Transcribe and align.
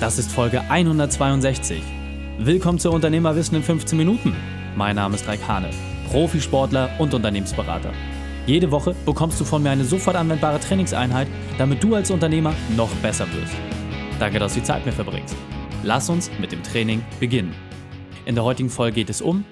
Das 0.00 0.18
ist 0.18 0.32
Folge 0.32 0.62
162. 0.62 1.82
Willkommen 2.38 2.78
zu 2.78 2.90
Unternehmerwissen 2.90 3.58
in 3.58 3.62
15 3.62 3.98
Minuten. 3.98 4.34
Mein 4.74 4.96
Name 4.96 5.14
ist 5.14 5.28
Raik 5.28 5.46
Hane, 5.46 5.68
Profisportler 6.08 6.88
und 6.98 7.12
Unternehmensberater. 7.12 7.92
Jede 8.46 8.70
Woche 8.70 8.96
bekommst 9.04 9.38
du 9.38 9.44
von 9.44 9.62
mir 9.62 9.68
eine 9.68 9.84
sofort 9.84 10.16
anwendbare 10.16 10.58
Trainingseinheit, 10.58 11.28
damit 11.58 11.82
du 11.82 11.94
als 11.94 12.10
Unternehmer 12.10 12.54
noch 12.78 12.88
besser 13.02 13.26
wirst. 13.34 13.52
Danke, 14.18 14.38
dass 14.38 14.54
du 14.54 14.60
die 14.60 14.64
Zeit 14.64 14.86
mit 14.86 14.94
verbringst. 14.94 15.36
Lass 15.82 16.08
uns 16.08 16.30
mit 16.40 16.50
dem 16.50 16.62
Training 16.62 17.02
beginnen. 17.20 17.54
In 18.24 18.34
der 18.34 18.44
heutigen 18.44 18.70
Folge 18.70 18.94
geht 18.94 19.10
es 19.10 19.20
um 19.20 19.44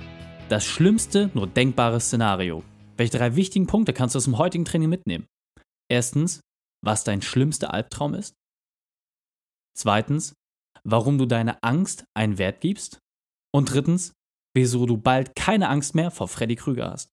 das 0.48 0.64
schlimmste 0.64 1.30
nur 1.34 1.46
denkbare 1.46 2.00
Szenario. 2.00 2.62
Welche 2.96 3.18
drei 3.18 3.36
wichtigen 3.36 3.66
Punkte 3.66 3.92
kannst 3.92 4.14
du 4.14 4.16
aus 4.16 4.24
dem 4.24 4.38
heutigen 4.38 4.64
Training 4.64 4.88
mitnehmen? 4.88 5.26
Erstens, 5.90 6.40
was 6.82 7.04
dein 7.04 7.20
schlimmster 7.20 7.74
Albtraum 7.74 8.14
ist. 8.14 8.34
Zweitens, 9.76 10.34
warum 10.90 11.18
du 11.18 11.26
deiner 11.26 11.58
Angst 11.62 12.04
einen 12.14 12.38
Wert 12.38 12.60
gibst. 12.60 12.98
Und 13.54 13.72
drittens, 13.72 14.12
wieso 14.56 14.86
du 14.86 14.96
bald 14.96 15.34
keine 15.36 15.68
Angst 15.68 15.94
mehr 15.94 16.10
vor 16.10 16.28
Freddy 16.28 16.56
Krüger 16.56 16.90
hast. 16.90 17.10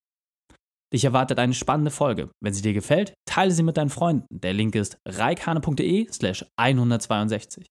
Dich 0.94 1.04
erwartet 1.04 1.40
eine 1.40 1.54
spannende 1.54 1.92
Folge. 1.92 2.30
Wenn 2.42 2.54
sie 2.54 2.62
dir 2.62 2.74
gefällt, 2.74 3.14
teile 3.28 3.52
sie 3.52 3.64
mit 3.64 3.78
deinen 3.78 3.90
Freunden. 3.90 4.28
Der 4.30 4.54
Link 4.54 4.76
ist 4.76 4.98
reikane.de 5.06 6.12
slash 6.12 6.46
162. 6.58 7.66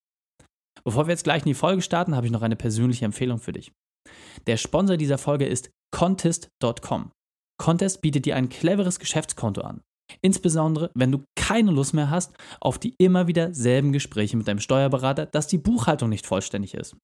Bevor 0.84 1.06
wir 1.06 1.12
jetzt 1.12 1.24
gleich 1.24 1.42
in 1.42 1.48
die 1.48 1.54
Folge 1.54 1.80
starten, 1.80 2.14
habe 2.14 2.26
ich 2.26 2.32
noch 2.32 2.42
eine 2.42 2.56
persönliche 2.56 3.04
Empfehlung 3.04 3.38
für 3.38 3.52
dich. 3.52 3.72
Der 4.46 4.58
Sponsor 4.58 4.96
dieser 4.96 5.16
Folge 5.16 5.46
ist 5.46 5.70
Contest.com. 5.90 7.12
Contest 7.58 8.02
bietet 8.02 8.26
dir 8.26 8.36
ein 8.36 8.48
cleveres 8.48 8.98
Geschäftskonto 8.98 9.62
an. 9.62 9.80
Insbesondere, 10.22 10.90
wenn 10.94 11.12
du 11.12 11.24
keine 11.36 11.70
Lust 11.70 11.94
mehr 11.94 12.10
hast 12.10 12.32
auf 12.60 12.78
die 12.78 12.94
immer 12.98 13.26
wieder 13.26 13.54
selben 13.54 13.92
Gespräche 13.92 14.36
mit 14.36 14.48
deinem 14.48 14.60
Steuerberater, 14.60 15.26
dass 15.26 15.46
die 15.46 15.58
Buchhaltung 15.58 16.08
nicht 16.08 16.26
vollständig 16.26 16.74
ist. 16.74 16.96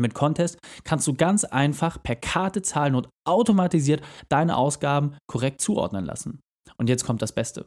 Mit 0.00 0.14
Contest 0.14 0.58
kannst 0.84 1.06
du 1.06 1.14
ganz 1.14 1.44
einfach 1.44 2.02
per 2.02 2.16
Karte 2.16 2.62
zahlen 2.62 2.94
und 2.94 3.08
automatisiert 3.26 4.02
deine 4.28 4.56
Ausgaben 4.56 5.16
korrekt 5.26 5.60
zuordnen 5.60 6.04
lassen. 6.04 6.40
Und 6.78 6.88
jetzt 6.88 7.04
kommt 7.04 7.22
das 7.22 7.34
Beste. 7.34 7.66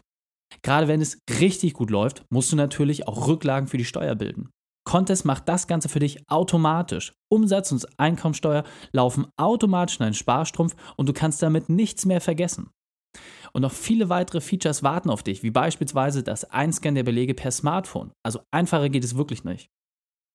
Gerade 0.63 0.87
wenn 0.87 1.01
es 1.01 1.19
richtig 1.39 1.73
gut 1.73 1.89
läuft, 1.89 2.23
musst 2.31 2.51
du 2.51 2.55
natürlich 2.55 3.07
auch 3.07 3.27
Rücklagen 3.27 3.67
für 3.67 3.77
die 3.77 3.85
Steuer 3.85 4.15
bilden. 4.15 4.49
Contest 4.87 5.25
macht 5.25 5.49
das 5.49 5.67
Ganze 5.67 5.89
für 5.89 5.99
dich 5.99 6.21
automatisch. 6.29 7.13
Umsatz 7.31 7.71
und 7.71 7.87
Einkommensteuer 7.99 8.63
laufen 8.91 9.27
automatisch 9.35 9.99
in 9.99 10.05
einen 10.05 10.13
Sparstrumpf 10.13 10.75
und 10.95 11.09
du 11.09 11.13
kannst 11.13 11.41
damit 11.41 11.69
nichts 11.69 12.05
mehr 12.05 12.21
vergessen. 12.21 12.69
Und 13.53 13.61
noch 13.61 13.71
viele 13.71 14.09
weitere 14.09 14.41
Features 14.41 14.83
warten 14.83 15.09
auf 15.09 15.23
dich, 15.23 15.43
wie 15.43 15.51
beispielsweise 15.51 16.23
das 16.23 16.45
Einscannen 16.45 16.95
der 16.95 17.03
Belege 17.03 17.33
per 17.33 17.51
Smartphone. 17.51 18.11
Also 18.23 18.41
einfacher 18.51 18.89
geht 18.89 19.03
es 19.03 19.15
wirklich 19.15 19.43
nicht. 19.43 19.69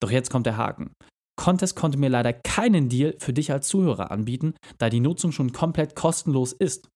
Doch 0.03 0.11
jetzt 0.11 0.31
kommt 0.31 0.47
der 0.47 0.57
Haken. 0.57 0.93
Contest 1.39 1.77
konnte 1.77 1.99
mir 1.99 2.11
leider 2.11 2.33
keinen 2.33 2.89
Deal 2.89 3.17
für 3.19 3.33
dich 3.33 3.53
als 3.53 3.69
Zuhörer 3.69 4.11
anbieten, 4.11 4.55
da 4.79 4.91
die 4.91 5.01
Nutzung 5.01 5.33
schon 5.33 5.53
komplett 5.53 5.95
kostenlos 5.95 6.53
ist. 6.53 6.89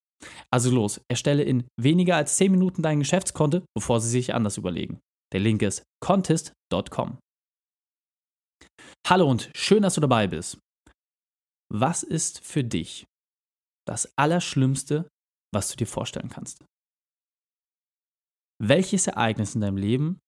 Also 0.51 0.71
los, 0.71 1.01
erstelle 1.09 1.43
in 1.43 1.67
weniger 1.81 2.17
als 2.17 2.37
10 2.37 2.51
Minuten 2.51 2.83
dein 2.83 2.99
Geschäftskonto, 2.99 3.63
bevor 3.75 4.01
sie 4.01 4.09
sich 4.09 4.35
anders 4.35 4.57
überlegen. 4.57 5.01
Der 5.33 5.41
Link 5.41 5.63
ist 5.63 5.83
contest.com. 6.03 7.19
Hallo 9.07 9.31
und 9.31 9.51
schön, 9.55 9.83
dass 9.83 9.95
du 9.95 10.01
dabei 10.01 10.27
bist. 10.29 10.59
Was 11.73 12.03
ist 12.03 12.41
für 12.41 12.65
dich 12.65 13.05
das 13.87 14.11
Allerschlimmste, 14.17 15.09
was 15.55 15.71
du 15.71 15.77
dir 15.77 15.87
vorstellen 15.87 16.29
kannst. 16.29 16.65
Welches 18.63 19.07
Ereignis 19.07 19.55
in 19.55 19.61
deinem 19.61 19.77
Leben 19.77 20.21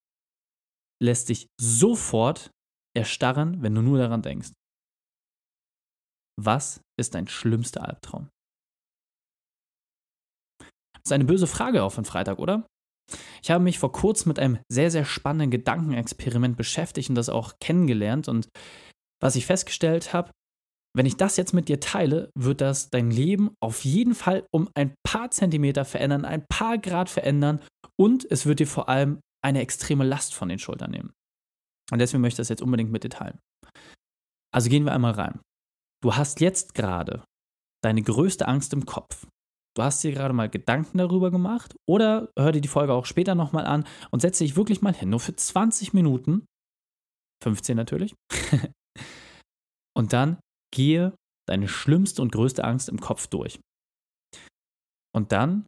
lässt 1.03 1.29
dich 1.29 1.49
sofort 1.61 2.51
erstarren, 2.97 3.63
wenn 3.63 3.75
du 3.75 3.83
nur 3.83 3.99
daran 3.99 4.23
denkst? 4.23 4.53
Was 6.41 6.81
ist 6.99 7.15
dein 7.15 7.29
schlimmster 7.29 7.87
Albtraum? 7.87 8.29
Das 10.59 11.11
ist 11.11 11.13
eine 11.13 11.25
böse 11.25 11.47
Frage 11.47 11.83
auf 11.83 11.95
den 11.95 12.05
Freitag, 12.05 12.39
oder? 12.39 12.67
Ich 13.42 13.51
habe 13.51 13.63
mich 13.63 13.79
vor 13.79 13.92
kurzem 13.92 14.31
mit 14.31 14.39
einem 14.39 14.59
sehr, 14.69 14.91
sehr 14.91 15.05
spannenden 15.05 15.51
Gedankenexperiment 15.51 16.57
beschäftigt 16.57 17.09
und 17.09 17.15
das 17.15 17.29
auch 17.29 17.55
kennengelernt. 17.61 18.27
Und 18.27 18.48
was 19.23 19.36
ich 19.36 19.47
festgestellt 19.47 20.13
habe, 20.13 20.33
wenn 20.96 21.05
ich 21.05 21.18
das 21.18 21.36
jetzt 21.36 21.52
mit 21.52 21.68
dir 21.68 21.79
teile, 21.79 22.30
wird 22.34 22.62
das 22.62 22.89
dein 22.89 23.11
Leben 23.11 23.55
auf 23.61 23.84
jeden 23.84 24.14
Fall 24.14 24.46
um 24.51 24.70
ein 24.74 24.95
paar 25.07 25.30
Zentimeter 25.30 25.84
verändern, 25.84 26.24
ein 26.24 26.46
paar 26.48 26.79
Grad 26.79 27.11
verändern 27.11 27.61
und 28.01 28.27
es 28.30 28.46
wird 28.46 28.61
dir 28.61 28.67
vor 28.67 28.89
allem 28.89 29.20
eine 29.45 29.61
extreme 29.61 30.05
Last 30.05 30.35
von 30.35 30.48
den 30.48 30.58
Schultern 30.58 30.90
nehmen. 30.90 31.12
Und 31.92 31.98
deswegen 31.98 32.23
möchte 32.23 32.36
ich 32.40 32.46
das 32.46 32.48
jetzt 32.48 32.62
unbedingt 32.62 32.90
mit 32.90 33.05
dir 33.05 33.11
teilen. 33.11 33.39
Also 34.55 34.70
gehen 34.70 34.85
wir 34.85 34.92
einmal 34.92 35.12
rein. 35.12 35.39
Du 36.02 36.17
hast 36.17 36.40
jetzt 36.40 36.74
gerade 36.74 37.23
deine 37.85 38.01
größte 38.02 38.48
Angst 38.48 38.73
im 38.73 38.86
Kopf. 38.86 39.27
Du 39.77 39.83
hast 39.83 40.02
dir 40.02 40.12
gerade 40.12 40.33
mal 40.33 40.48
Gedanken 40.48 40.96
darüber 40.96 41.30
gemacht 41.30 41.77
oder 41.86 42.30
hör 42.39 42.52
dir 42.52 42.62
die 42.62 42.68
Folge 42.68 42.95
auch 42.95 43.05
später 43.05 43.35
nochmal 43.35 43.67
an 43.67 43.86
und 44.11 44.20
setze 44.20 44.45
dich 44.45 44.56
wirklich 44.56 44.80
mal 44.80 44.95
hin, 44.95 45.11
nur 45.11 45.20
für 45.20 45.36
20 45.36 45.92
Minuten, 45.92 46.46
15 47.45 47.77
natürlich, 47.77 48.14
und 49.95 50.14
dann 50.14 50.39
Gehe 50.77 51.14
deine 51.48 51.69
schlimmste 51.69 52.20
und 52.20 52.33
größte 52.33 52.64
Angst 52.64 52.91
im 52.91 53.01
Kopf 53.01 53.29
durch. 53.29 53.59
Und 55.14 55.33
dann 55.33 55.64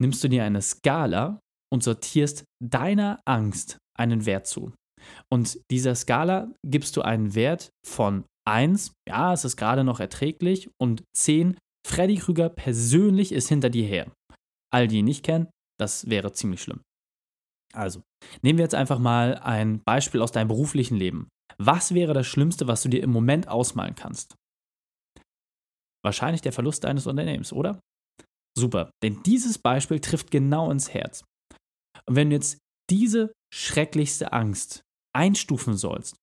nimmst 0.00 0.22
du 0.22 0.28
dir 0.28 0.44
eine 0.44 0.62
Skala 0.62 1.40
und 1.72 1.82
sortierst 1.82 2.44
deiner 2.62 3.20
Angst 3.26 3.78
einen 3.98 4.26
Wert 4.26 4.46
zu. 4.46 4.72
Und 5.28 5.58
dieser 5.70 5.96
Skala 5.96 6.52
gibst 6.64 6.96
du 6.96 7.02
einen 7.02 7.34
Wert 7.34 7.70
von 7.84 8.24
1, 8.46 8.92
ja, 9.08 9.32
es 9.32 9.44
ist 9.44 9.56
gerade 9.56 9.82
noch 9.82 9.98
erträglich, 9.98 10.70
und 10.80 11.02
10, 11.16 11.58
Freddy 11.86 12.16
Krüger 12.16 12.48
persönlich 12.48 13.32
ist 13.32 13.48
hinter 13.48 13.70
dir 13.70 13.86
her. 13.86 14.12
All 14.72 14.86
die 14.86 14.98
ihn 14.98 15.04
nicht 15.04 15.24
kennen, 15.24 15.48
das 15.80 16.08
wäre 16.08 16.32
ziemlich 16.32 16.62
schlimm. 16.62 16.80
Also, 17.74 18.02
nehmen 18.42 18.58
wir 18.58 18.64
jetzt 18.64 18.74
einfach 18.74 19.00
mal 19.00 19.34
ein 19.38 19.82
Beispiel 19.82 20.22
aus 20.22 20.30
deinem 20.30 20.48
beruflichen 20.48 20.96
Leben. 20.96 21.28
Was 21.58 21.92
wäre 21.92 22.14
das 22.14 22.26
Schlimmste, 22.26 22.68
was 22.68 22.82
du 22.82 22.88
dir 22.88 23.02
im 23.02 23.10
Moment 23.10 23.48
ausmalen 23.48 23.96
kannst? 23.96 24.36
Wahrscheinlich 26.04 26.42
der 26.42 26.52
Verlust 26.52 26.84
deines 26.84 27.06
Unternehmens, 27.06 27.52
oder? 27.52 27.80
Super, 28.56 28.90
denn 29.02 29.22
dieses 29.22 29.58
Beispiel 29.58 30.00
trifft 30.00 30.30
genau 30.30 30.70
ins 30.70 30.92
Herz. 30.92 31.24
Und 32.06 32.16
wenn 32.16 32.30
du 32.30 32.36
jetzt 32.36 32.58
diese 32.90 33.32
schrecklichste 33.52 34.32
Angst 34.32 34.82
einstufen 35.14 35.76
sollst, 35.76 36.16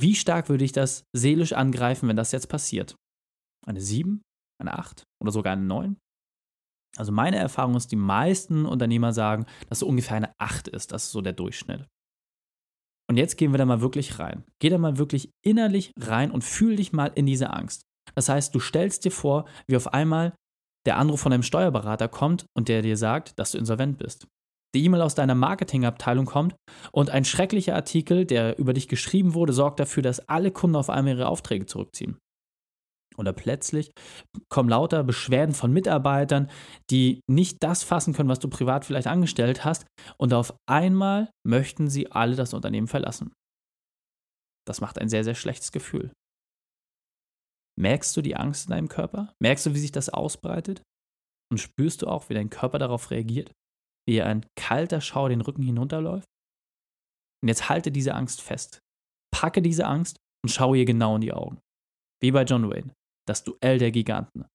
wie 0.00 0.14
stark 0.14 0.48
würde 0.48 0.64
dich 0.64 0.72
das 0.72 1.04
seelisch 1.16 1.52
angreifen, 1.52 2.08
wenn 2.08 2.16
das 2.16 2.32
jetzt 2.32 2.48
passiert? 2.48 2.96
Eine 3.66 3.80
7, 3.80 4.22
eine 4.60 4.78
8 4.78 5.04
oder 5.22 5.32
sogar 5.32 5.54
eine 5.54 5.64
9? 5.64 5.96
Also 6.96 7.12
meine 7.12 7.36
Erfahrung 7.36 7.76
ist, 7.76 7.90
die 7.90 7.96
meisten 7.96 8.66
Unternehmer 8.66 9.12
sagen, 9.12 9.46
dass 9.68 9.78
so 9.78 9.86
ungefähr 9.86 10.16
eine 10.16 10.32
8 10.38 10.68
ist. 10.68 10.92
Das 10.92 11.04
ist 11.04 11.12
so 11.12 11.22
der 11.22 11.32
Durchschnitt. 11.32 11.86
Und 13.08 13.16
jetzt 13.16 13.36
gehen 13.36 13.52
wir 13.52 13.58
da 13.58 13.64
mal 13.64 13.80
wirklich 13.80 14.18
rein. 14.18 14.44
Geh 14.60 14.68
da 14.68 14.78
mal 14.78 14.98
wirklich 14.98 15.30
innerlich 15.44 15.92
rein 15.98 16.30
und 16.30 16.44
fühl 16.44 16.76
dich 16.76 16.92
mal 16.92 17.12
in 17.14 17.26
diese 17.26 17.50
Angst. 17.50 17.82
Das 18.14 18.28
heißt, 18.28 18.54
du 18.54 18.60
stellst 18.60 19.04
dir 19.04 19.10
vor, 19.10 19.46
wie 19.66 19.76
auf 19.76 19.92
einmal 19.92 20.34
der 20.86 20.98
Anruf 20.98 21.20
von 21.20 21.32
einem 21.32 21.42
Steuerberater 21.42 22.08
kommt 22.08 22.46
und 22.56 22.68
der 22.68 22.82
dir 22.82 22.96
sagt, 22.96 23.38
dass 23.38 23.52
du 23.52 23.58
insolvent 23.58 23.98
bist. 23.98 24.26
Die 24.74 24.84
E-Mail 24.84 25.02
aus 25.02 25.14
deiner 25.14 25.34
Marketingabteilung 25.34 26.24
kommt 26.24 26.56
und 26.92 27.10
ein 27.10 27.24
schrecklicher 27.24 27.74
Artikel, 27.74 28.24
der 28.24 28.58
über 28.58 28.72
dich 28.72 28.88
geschrieben 28.88 29.34
wurde, 29.34 29.52
sorgt 29.52 29.80
dafür, 29.80 30.02
dass 30.02 30.28
alle 30.28 30.50
Kunden 30.50 30.76
auf 30.76 30.88
einmal 30.88 31.14
ihre 31.14 31.28
Aufträge 31.28 31.66
zurückziehen. 31.66 32.18
Oder 33.18 33.34
plötzlich 33.34 33.92
kommen 34.48 34.70
lauter 34.70 35.04
Beschwerden 35.04 35.54
von 35.54 35.70
Mitarbeitern, 35.70 36.50
die 36.90 37.20
nicht 37.28 37.58
das 37.62 37.82
fassen 37.82 38.14
können, 38.14 38.30
was 38.30 38.38
du 38.38 38.48
privat 38.48 38.86
vielleicht 38.86 39.06
angestellt 39.06 39.66
hast, 39.66 39.84
und 40.16 40.32
auf 40.32 40.54
einmal 40.66 41.30
möchten 41.46 41.90
sie 41.90 42.10
alle 42.10 42.36
das 42.36 42.54
Unternehmen 42.54 42.88
verlassen. 42.88 43.34
Das 44.66 44.80
macht 44.80 44.98
ein 44.98 45.10
sehr, 45.10 45.24
sehr 45.24 45.34
schlechtes 45.34 45.72
Gefühl. 45.72 46.12
Merkst 47.82 48.16
du 48.16 48.22
die 48.22 48.36
Angst 48.36 48.66
in 48.66 48.70
deinem 48.70 48.88
Körper? 48.88 49.34
Merkst 49.42 49.66
du, 49.66 49.74
wie 49.74 49.80
sich 49.80 49.90
das 49.90 50.08
ausbreitet? 50.08 50.84
Und 51.50 51.58
spürst 51.58 52.02
du 52.02 52.06
auch, 52.06 52.28
wie 52.28 52.34
dein 52.34 52.48
Körper 52.48 52.78
darauf 52.78 53.10
reagiert? 53.10 53.50
Wie 54.08 54.22
ein 54.22 54.46
kalter 54.56 55.00
Schauer 55.00 55.30
den 55.30 55.40
Rücken 55.40 55.64
hinunterläuft? 55.64 56.28
Und 57.42 57.48
jetzt 57.48 57.68
halte 57.68 57.90
diese 57.90 58.14
Angst 58.14 58.40
fest. 58.40 58.78
Packe 59.34 59.62
diese 59.62 59.84
Angst 59.84 60.16
und 60.44 60.50
schaue 60.50 60.78
ihr 60.78 60.84
genau 60.84 61.16
in 61.16 61.22
die 61.22 61.32
Augen. 61.32 61.58
Wie 62.22 62.30
bei 62.30 62.44
John 62.44 62.70
Wayne, 62.70 62.94
das 63.26 63.42
Duell 63.42 63.78
der 63.78 63.90
Giganten. 63.90 64.46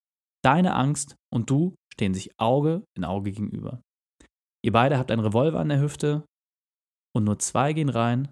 Deine 0.41 0.75
Angst 0.75 1.17
und 1.29 1.49
du 1.49 1.75
stehen 1.93 2.13
sich 2.13 2.31
Auge 2.39 2.85
in 2.95 3.03
Auge 3.03 3.31
gegenüber. 3.33 3.81
Ihr 4.63 4.71
beide 4.71 4.97
habt 4.97 5.11
einen 5.11 5.25
Revolver 5.25 5.59
an 5.59 5.67
der 5.67 5.81
Hüfte 5.81 6.23
und 7.13 7.25
nur 7.25 7.39
zwei 7.39 7.73
gehen 7.73 7.89
rein 7.89 8.31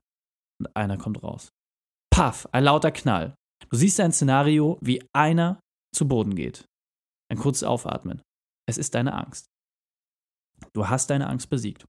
und 0.61 0.73
einer 0.73 0.97
kommt 0.97 1.21
raus. 1.21 1.49
Paff, 2.13 2.47
ein 2.53 2.63
lauter 2.63 2.91
Knall. 2.91 3.35
Du 3.75 3.79
siehst 3.79 3.99
ein 3.99 4.13
Szenario, 4.13 4.77
wie 4.79 5.03
einer 5.11 5.59
zu 5.93 6.07
Boden 6.07 6.33
geht. 6.33 6.63
Ein 7.29 7.37
kurzes 7.37 7.65
Aufatmen. 7.65 8.21
Es 8.69 8.77
ist 8.77 8.95
deine 8.95 9.13
Angst. 9.13 9.47
Du 10.71 10.87
hast 10.87 11.09
deine 11.09 11.27
Angst 11.27 11.49
besiegt. 11.49 11.83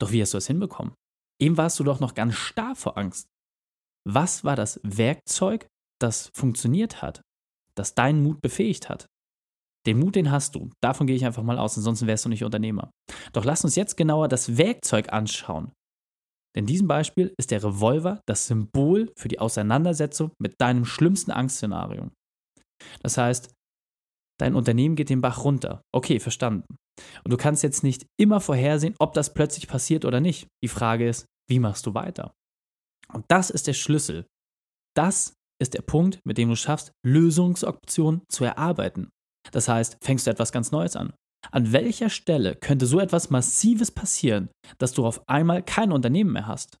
Doch 0.00 0.12
wie 0.12 0.22
hast 0.22 0.32
du 0.32 0.38
es 0.38 0.46
hinbekommen? 0.46 0.94
Eben 1.38 1.58
warst 1.58 1.78
du 1.78 1.84
doch 1.84 2.00
noch 2.00 2.14
ganz 2.14 2.36
starr 2.36 2.74
vor 2.74 2.96
Angst. 2.96 3.28
Was 4.08 4.44
war 4.44 4.56
das 4.56 4.80
Werkzeug, 4.82 5.68
das 6.00 6.30
funktioniert 6.32 7.02
hat, 7.02 7.20
das 7.74 7.94
deinen 7.94 8.22
Mut 8.22 8.40
befähigt 8.40 8.88
hat? 8.88 9.04
Den 9.86 9.98
Mut, 9.98 10.16
den 10.16 10.30
hast 10.30 10.54
du. 10.54 10.70
Davon 10.82 11.06
gehe 11.06 11.16
ich 11.16 11.26
einfach 11.26 11.42
mal 11.42 11.58
aus, 11.58 11.76
ansonsten 11.76 12.06
wärst 12.06 12.24
du 12.24 12.30
nicht 12.30 12.44
Unternehmer. 12.44 12.90
Doch 13.34 13.44
lass 13.44 13.62
uns 13.62 13.76
jetzt 13.76 13.98
genauer 13.98 14.28
das 14.28 14.56
Werkzeug 14.56 15.12
anschauen. 15.12 15.72
In 16.56 16.64
diesem 16.66 16.88
Beispiel 16.88 17.34
ist 17.38 17.50
der 17.50 17.62
Revolver 17.62 18.20
das 18.26 18.46
Symbol 18.46 19.12
für 19.16 19.28
die 19.28 19.38
Auseinandersetzung 19.38 20.32
mit 20.40 20.54
deinem 20.60 20.86
schlimmsten 20.86 21.30
Angstszenario. 21.30 22.10
Das 23.02 23.18
heißt, 23.18 23.52
dein 24.40 24.54
Unternehmen 24.54 24.96
geht 24.96 25.10
den 25.10 25.20
Bach 25.20 25.44
runter. 25.44 25.82
Okay, 25.94 26.18
verstanden. 26.18 26.64
Und 27.24 27.30
du 27.30 27.36
kannst 27.36 27.62
jetzt 27.62 27.82
nicht 27.82 28.06
immer 28.18 28.40
vorhersehen, 28.40 28.94
ob 28.98 29.12
das 29.12 29.34
plötzlich 29.34 29.68
passiert 29.68 30.06
oder 30.06 30.20
nicht. 30.20 30.46
Die 30.64 30.68
Frage 30.68 31.06
ist, 31.06 31.26
wie 31.48 31.58
machst 31.58 31.86
du 31.86 31.92
weiter? 31.92 32.32
Und 33.12 33.24
das 33.28 33.50
ist 33.50 33.66
der 33.66 33.74
Schlüssel. 33.74 34.26
Das 34.96 35.34
ist 35.60 35.74
der 35.74 35.82
Punkt, 35.82 36.20
mit 36.24 36.38
dem 36.38 36.48
du 36.48 36.56
schaffst, 36.56 36.92
Lösungsoptionen 37.04 38.22
zu 38.30 38.44
erarbeiten. 38.44 39.10
Das 39.52 39.68
heißt, 39.68 39.98
fängst 40.02 40.26
du 40.26 40.30
etwas 40.30 40.52
ganz 40.52 40.70
Neues 40.72 40.96
an. 40.96 41.12
An 41.50 41.72
welcher 41.72 42.10
Stelle 42.10 42.56
könnte 42.56 42.86
so 42.86 43.00
etwas 43.00 43.30
Massives 43.30 43.90
passieren, 43.90 44.50
dass 44.78 44.92
du 44.92 45.06
auf 45.06 45.28
einmal 45.28 45.62
kein 45.62 45.92
Unternehmen 45.92 46.32
mehr 46.32 46.46
hast? 46.46 46.78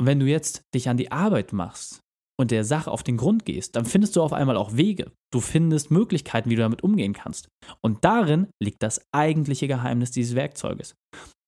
Und 0.00 0.06
wenn 0.06 0.20
du 0.20 0.26
jetzt 0.26 0.62
dich 0.74 0.88
an 0.88 0.96
die 0.96 1.12
Arbeit 1.12 1.52
machst 1.52 2.00
und 2.38 2.50
der 2.50 2.64
Sache 2.64 2.90
auf 2.90 3.02
den 3.02 3.16
Grund 3.16 3.44
gehst, 3.44 3.76
dann 3.76 3.84
findest 3.84 4.16
du 4.16 4.22
auf 4.22 4.32
einmal 4.32 4.56
auch 4.56 4.76
Wege. 4.76 5.12
Du 5.32 5.40
findest 5.40 5.90
Möglichkeiten, 5.90 6.50
wie 6.50 6.56
du 6.56 6.62
damit 6.62 6.82
umgehen 6.82 7.12
kannst. 7.12 7.48
Und 7.82 8.04
darin 8.04 8.48
liegt 8.60 8.82
das 8.82 9.00
eigentliche 9.12 9.68
Geheimnis 9.68 10.10
dieses 10.10 10.34
Werkzeuges. 10.34 10.94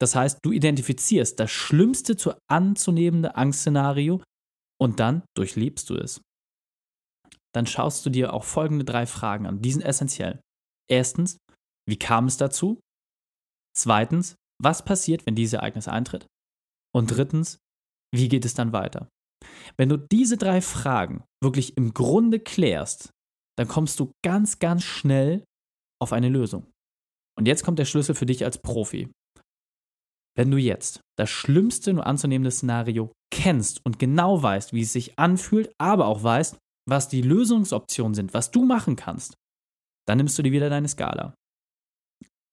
Das 0.01 0.15
heißt, 0.15 0.39
du 0.43 0.53
identifizierst 0.53 1.41
das 1.41 1.51
schlimmste 1.51 2.17
zu 2.17 2.33
anzunehmende 2.49 3.37
Angstszenario 3.37 4.23
und 4.81 5.01
dann 5.01 5.23
durchlebst 5.37 5.91
du 5.91 5.97
es. 5.97 6.21
Dann 7.55 7.67
schaust 7.67 8.05
du 8.05 8.11
dir 8.11 8.33
auch 8.33 8.45
folgende 8.45 8.85
drei 8.85 9.07
Fragen 9.07 9.47
an. 9.47 9.63
Die 9.63 9.73
sind 9.73 9.83
essentiell. 9.83 10.41
Erstens, 10.91 11.39
wie 11.89 11.99
kam 11.99 12.27
es 12.27 12.37
dazu? 12.37 12.81
Zweitens, 13.77 14.37
was 14.63 14.85
passiert, 14.85 15.27
wenn 15.27 15.35
dieses 15.35 15.55
Ereignis 15.55 15.89
eintritt? 15.89 16.27
Und 16.95 17.09
drittens, 17.09 17.59
wie 18.15 18.29
geht 18.29 18.45
es 18.45 18.55
dann 18.55 18.73
weiter? 18.73 19.09
Wenn 19.77 19.89
du 19.89 19.99
diese 19.99 20.37
drei 20.37 20.61
Fragen 20.61 21.25
wirklich 21.43 21.77
im 21.77 21.93
Grunde 21.93 22.41
klärst, 22.41 23.11
dann 23.59 23.69
kommst 23.69 24.01
du 24.01 24.13
ganz, 24.25 24.59
ganz 24.59 24.85
schnell 24.85 25.45
auf 26.01 26.13
eine 26.13 26.29
Lösung. 26.29 26.71
Und 27.37 27.47
jetzt 27.47 27.65
kommt 27.65 27.79
der 27.79 27.85
Schlüssel 27.85 28.15
für 28.15 28.27
dich 28.27 28.45
als 28.45 28.59
Profi. 28.59 29.11
Wenn 30.37 30.51
du 30.51 30.57
jetzt 30.57 31.01
das 31.17 31.31
schlimmste 31.31 31.93
nur 31.93 32.07
anzunehmende 32.07 32.51
Szenario 32.51 33.13
kennst 33.33 33.85
und 33.85 33.99
genau 33.99 34.43
weißt, 34.43 34.73
wie 34.73 34.83
es 34.83 34.93
sich 34.93 35.19
anfühlt, 35.19 35.73
aber 35.79 36.07
auch 36.07 36.23
weißt, 36.23 36.59
was 36.89 37.09
die 37.09 37.23
Lösungsoptionen 37.23 38.15
sind, 38.15 38.35
was 38.35 38.51
du 38.51 38.65
machen 38.65 38.97
kannst, 38.97 39.35
dann 40.07 40.19
nimmst 40.19 40.39
du 40.39 40.43
dir 40.43 40.53
wieder 40.53 40.71
deine 40.71 40.89
Skala. 40.89 41.35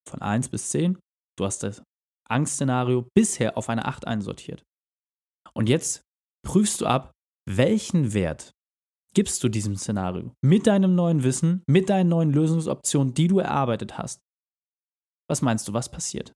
Von 0.10 0.22
1 0.22 0.50
bis 0.50 0.70
10, 0.70 1.00
du 1.38 1.46
hast 1.46 1.64
das 1.64 1.84
Angstszenario 2.30 3.08
bisher 3.14 3.58
auf 3.58 3.70
eine 3.70 3.86
8 3.86 4.08
einsortiert. 4.08 4.64
Und 5.54 5.70
jetzt 5.70 6.04
prüfst 6.46 6.82
du 6.82 6.86
ab, 6.86 7.12
welchen 7.48 8.14
Wert 8.14 8.52
gibst 9.14 9.44
du 9.44 9.50
diesem 9.50 9.76
Szenario 9.76 10.34
mit 10.42 10.68
deinem 10.68 10.96
neuen 10.96 11.24
Wissen, 11.24 11.64
mit 11.68 11.90
deinen 11.90 12.10
neuen 12.10 12.32
Lösungsoptionen, 12.32 13.14
die 13.14 13.28
du 13.28 13.40
erarbeitet 13.40 13.98
hast. 13.98 14.22
Was 15.30 15.42
meinst 15.42 15.68
du, 15.68 15.74
was 15.74 15.90
passiert? 15.90 16.34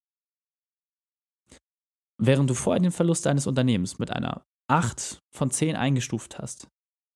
Während 2.22 2.50
du 2.50 2.54
vorher 2.54 2.82
den 2.82 2.92
Verlust 2.92 3.26
deines 3.26 3.48
Unternehmens 3.48 4.00
mit 4.00 4.12
einer 4.12 4.44
8 4.70 5.20
von 5.34 5.52
10 5.52 5.76
eingestuft 5.76 6.40
hast, 6.40 6.68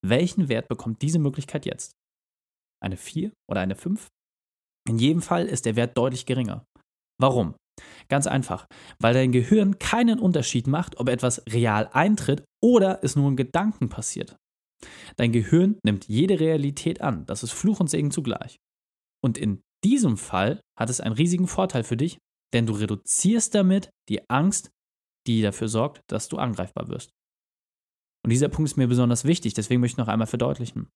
welchen 0.05 0.47
Wert 0.47 0.67
bekommt 0.67 1.01
diese 1.01 1.19
Möglichkeit 1.19 1.65
jetzt? 1.65 1.93
Eine 2.81 2.97
4 2.97 3.33
oder 3.49 3.61
eine 3.61 3.75
5? 3.75 4.07
In 4.89 4.97
jedem 4.97 5.21
Fall 5.21 5.45
ist 5.45 5.67
der 5.67 5.75
Wert 5.75 5.95
deutlich 5.95 6.25
geringer. 6.25 6.65
Warum? 7.21 7.53
Ganz 8.07 8.25
einfach, 8.25 8.65
weil 8.99 9.13
dein 9.13 9.31
Gehirn 9.31 9.77
keinen 9.77 10.17
Unterschied 10.17 10.65
macht, 10.65 10.99
ob 10.99 11.09
etwas 11.09 11.43
real 11.47 11.87
eintritt 11.93 12.43
oder 12.59 13.03
es 13.03 13.15
nur 13.15 13.29
in 13.29 13.35
Gedanken 13.35 13.89
passiert. 13.89 14.35
Dein 15.15 15.31
Gehirn 15.31 15.77
nimmt 15.83 16.07
jede 16.07 16.39
Realität 16.39 17.01
an, 17.01 17.27
das 17.27 17.43
ist 17.43 17.51
Fluch 17.51 17.79
und 17.79 17.91
Segen 17.91 18.09
zugleich. 18.09 18.57
Und 19.23 19.37
in 19.37 19.61
diesem 19.83 20.17
Fall 20.17 20.59
hat 20.75 20.89
es 20.89 21.01
einen 21.01 21.13
riesigen 21.13 21.47
Vorteil 21.47 21.83
für 21.83 21.97
dich, 21.97 22.17
denn 22.53 22.65
du 22.65 22.73
reduzierst 22.73 23.53
damit 23.53 23.91
die 24.09 24.27
Angst, 24.27 24.71
die 25.27 25.43
dafür 25.43 25.67
sorgt, 25.67 26.01
dass 26.07 26.29
du 26.29 26.37
angreifbar 26.37 26.87
wirst. 26.87 27.11
Und 28.25 28.31
dieser 28.31 28.49
Punkt 28.49 28.71
ist 28.71 28.77
mir 28.77 28.87
besonders 28.87 29.23
wichtig, 29.23 29.53
deswegen 29.53 29.81
möchte 29.81 29.93
ich 29.93 29.97
noch 29.99 30.07
einmal 30.07 30.25
verdeutlichen. 30.25 30.89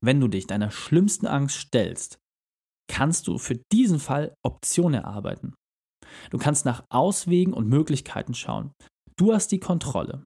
Wenn 0.00 0.18
du 0.18 0.26
dich 0.26 0.48
deiner 0.48 0.72
schlimmsten 0.72 1.28
Angst 1.28 1.58
stellst, 1.58 2.18
kannst 2.88 3.26
du 3.26 3.38
für 3.38 3.60
diesen 3.72 3.98
Fall 3.98 4.34
Optionen 4.44 5.02
erarbeiten. 5.02 5.54
Du 6.30 6.38
kannst 6.38 6.64
nach 6.64 6.84
Auswegen 6.90 7.52
und 7.52 7.68
Möglichkeiten 7.68 8.34
schauen. 8.34 8.72
Du 9.16 9.32
hast 9.32 9.50
die 9.52 9.60
Kontrolle. 9.60 10.24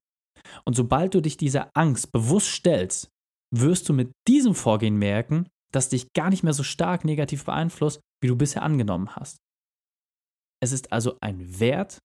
Und 0.64 0.74
sobald 0.74 1.14
du 1.14 1.20
dich 1.20 1.36
dieser 1.36 1.70
Angst 1.74 2.12
bewusst 2.12 2.48
stellst, 2.48 3.08
wirst 3.54 3.88
du 3.88 3.92
mit 3.92 4.12
diesem 4.28 4.54
Vorgehen 4.54 4.96
merken, 4.96 5.48
dass 5.72 5.88
dich 5.88 6.12
gar 6.12 6.30
nicht 6.30 6.42
mehr 6.42 6.52
so 6.52 6.62
stark 6.62 7.04
negativ 7.04 7.44
beeinflusst, 7.44 8.00
wie 8.22 8.28
du 8.28 8.36
bisher 8.36 8.62
angenommen 8.62 9.14
hast. 9.16 9.38
Es 10.62 10.72
ist 10.72 10.92
also 10.92 11.16
ein 11.20 11.60
Wert, 11.60 11.98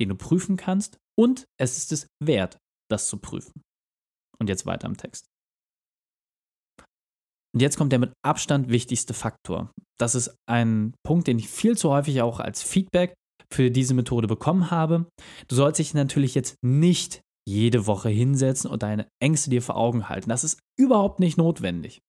den 0.00 0.10
du 0.10 0.16
prüfen 0.16 0.56
kannst 0.56 0.98
und 1.18 1.46
es 1.58 1.76
ist 1.78 1.92
es 1.92 2.08
wert, 2.22 2.58
das 2.90 3.08
zu 3.08 3.18
prüfen. 3.18 3.62
Und 4.38 4.48
jetzt 4.48 4.66
weiter 4.66 4.88
im 4.88 4.96
Text. 4.96 5.26
Und 7.54 7.60
jetzt 7.60 7.76
kommt 7.76 7.92
der 7.92 8.00
mit 8.00 8.12
Abstand 8.24 8.68
wichtigste 8.68 9.14
Faktor. 9.14 9.70
Das 9.98 10.16
ist 10.16 10.34
ein 10.46 10.92
Punkt, 11.06 11.28
den 11.28 11.38
ich 11.38 11.48
viel 11.48 11.78
zu 11.78 11.90
häufig 11.90 12.20
auch 12.20 12.40
als 12.40 12.62
Feedback 12.62 13.14
für 13.52 13.70
diese 13.70 13.94
Methode 13.94 14.26
bekommen 14.26 14.72
habe. 14.72 15.06
Du 15.48 15.54
sollst 15.54 15.78
dich 15.78 15.94
natürlich 15.94 16.34
jetzt 16.34 16.56
nicht 16.62 17.20
jede 17.48 17.86
Woche 17.86 18.08
hinsetzen 18.08 18.68
und 18.68 18.82
deine 18.82 19.06
Ängste 19.22 19.50
dir 19.50 19.62
vor 19.62 19.76
Augen 19.76 20.08
halten. 20.08 20.30
Das 20.30 20.42
ist 20.42 20.58
überhaupt 20.78 21.20
nicht 21.20 21.38
notwendig. 21.38 22.00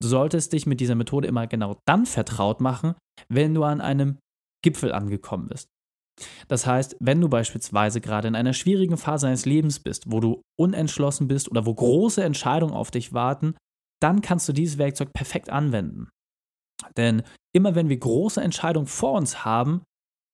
Du 0.00 0.08
solltest 0.08 0.52
dich 0.52 0.66
mit 0.66 0.80
dieser 0.80 0.94
Methode 0.94 1.28
immer 1.28 1.46
genau 1.46 1.76
dann 1.86 2.06
vertraut 2.06 2.60
machen, 2.60 2.94
wenn 3.28 3.54
du 3.54 3.64
an 3.64 3.80
einem 3.80 4.18
Gipfel 4.64 4.92
angekommen 4.92 5.48
bist. 5.48 5.68
Das 6.48 6.66
heißt, 6.66 6.96
wenn 7.00 7.20
du 7.20 7.28
beispielsweise 7.28 8.00
gerade 8.00 8.28
in 8.28 8.34
einer 8.34 8.52
schwierigen 8.52 8.96
Phase 8.96 9.26
deines 9.26 9.44
Lebens 9.44 9.80
bist, 9.80 10.10
wo 10.10 10.20
du 10.20 10.42
unentschlossen 10.58 11.28
bist 11.28 11.50
oder 11.50 11.66
wo 11.66 11.74
große 11.74 12.22
Entscheidungen 12.22 12.74
auf 12.74 12.90
dich 12.90 13.12
warten, 13.12 13.54
dann 14.02 14.20
kannst 14.20 14.48
du 14.48 14.52
dieses 14.52 14.78
Werkzeug 14.78 15.12
perfekt 15.12 15.50
anwenden. 15.50 16.08
Denn 16.96 17.22
immer 17.54 17.74
wenn 17.74 17.88
wir 17.88 17.96
große 17.98 18.40
Entscheidungen 18.40 18.86
vor 18.86 19.12
uns 19.12 19.44
haben, 19.44 19.82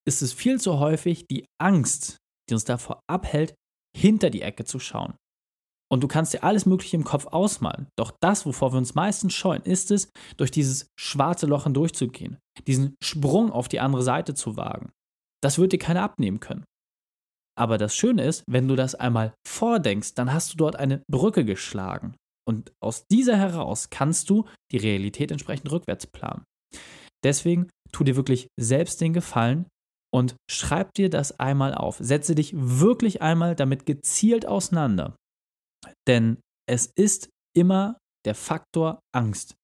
ist 0.07 0.23
es 0.23 0.33
viel 0.33 0.61
zu 0.61 0.79
häufig 0.79 1.27
die 1.31 1.45
Angst, 1.61 2.17
die 2.49 2.55
uns 2.55 2.65
davor 2.65 3.01
abhält, 3.11 3.55
hinter 3.97 4.31
die 4.31 4.43
Ecke 4.43 4.65
zu 4.65 4.79
schauen. 4.79 5.15
Und 5.91 6.03
du 6.03 6.09
kannst 6.09 6.35
dir 6.35 6.45
alles 6.45 6.67
Mögliche 6.67 6.97
im 6.97 7.05
Kopf 7.05 7.27
ausmalen. 7.27 7.89
Doch 7.99 8.13
das, 8.21 8.45
wovor 8.45 8.73
wir 8.73 8.79
uns 8.79 8.95
meistens 8.95 9.33
scheuen, 9.35 9.63
ist 9.63 9.91
es, 9.91 10.11
durch 10.37 10.51
dieses 10.51 10.89
schwarze 10.99 11.47
Loch 11.47 11.65
hindurchzugehen, 11.65 12.39
diesen 12.67 12.95
Sprung 13.03 13.51
auf 13.51 13.69
die 13.69 13.81
andere 13.81 14.03
Seite 14.03 14.35
zu 14.35 14.57
wagen. 14.57 14.91
Das 15.43 15.59
wird 15.59 15.73
dir 15.73 15.79
keiner 15.79 16.03
abnehmen 16.03 16.41
können. 16.41 16.65
Aber 17.59 17.79
das 17.79 17.97
Schöne 17.97 18.23
ist, 18.25 18.45
wenn 18.47 18.69
du 18.69 18.77
das 18.77 18.95
einmal 18.95 19.35
vordenkst, 19.47 20.15
dann 20.15 20.33
hast 20.33 20.53
du 20.53 20.57
dort 20.57 20.77
eine 20.77 21.03
Brücke 21.11 21.45
geschlagen. 21.45 22.15
Und 22.49 22.73
aus 22.83 23.07
dieser 23.07 23.37
heraus 23.37 23.91
kannst 23.91 24.31
du 24.31 24.47
die 24.73 24.79
Realität 24.79 25.31
entsprechend 25.31 25.71
rückwärts 25.71 26.07
planen. 26.07 26.45
Deswegen 27.23 27.69
tu 27.93 28.05
dir 28.05 28.17
wirklich 28.17 28.49
selbst 28.59 29.01
den 29.01 29.13
Gefallen 29.13 29.67
und 30.15 30.37
schreib 30.51 30.95
dir 30.95 31.11
das 31.11 31.39
einmal 31.39 31.75
auf. 31.75 31.99
Setze 32.01 32.35
dich 32.35 32.53
wirklich 32.55 33.21
einmal 33.21 33.55
damit 33.55 33.85
gezielt 33.85 34.47
auseinander. 34.47 35.15
Denn 36.07 36.39
es 36.67 36.87
ist 36.87 37.29
immer 37.55 37.99
der 38.25 38.35
Faktor 38.35 39.01
Angst, 39.15 39.55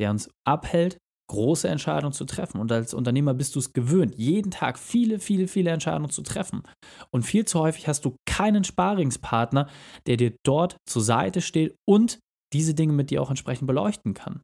der 0.00 0.10
uns 0.10 0.28
abhält, 0.44 0.98
große 1.28 1.68
Entscheidungen 1.68 2.12
zu 2.12 2.24
treffen. 2.24 2.60
Und 2.60 2.70
als 2.72 2.94
Unternehmer 2.94 3.34
bist 3.34 3.54
du 3.54 3.58
es 3.58 3.72
gewöhnt, 3.72 4.14
jeden 4.16 4.50
Tag 4.50 4.78
viele, 4.78 5.18
viele, 5.18 5.48
viele 5.48 5.70
Entscheidungen 5.70 6.10
zu 6.10 6.22
treffen. 6.22 6.62
Und 7.10 7.22
viel 7.22 7.44
zu 7.44 7.60
häufig 7.60 7.88
hast 7.88 8.04
du 8.04 8.16
keinen 8.26 8.64
Sparingspartner, 8.64 9.68
der 10.06 10.16
dir 10.16 10.34
dort 10.44 10.76
zur 10.88 11.02
Seite 11.02 11.40
steht 11.40 11.74
und 11.86 12.18
diese 12.52 12.74
Dinge 12.74 12.92
mit 12.92 13.10
dir 13.10 13.22
auch 13.22 13.30
entsprechend 13.30 13.66
beleuchten 13.66 14.14
kann. 14.14 14.40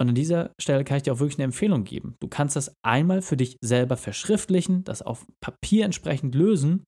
Und 0.00 0.08
an 0.08 0.14
dieser 0.14 0.52
Stelle 0.58 0.82
kann 0.84 0.96
ich 0.96 1.02
dir 1.02 1.12
auch 1.12 1.18
wirklich 1.18 1.38
eine 1.38 1.44
Empfehlung 1.44 1.84
geben. 1.84 2.14
Du 2.20 2.28
kannst 2.28 2.56
das 2.56 2.72
einmal 2.82 3.20
für 3.20 3.36
dich 3.36 3.58
selber 3.62 3.98
verschriftlichen, 3.98 4.82
das 4.84 5.02
auf 5.02 5.26
Papier 5.42 5.84
entsprechend 5.84 6.34
lösen, 6.34 6.84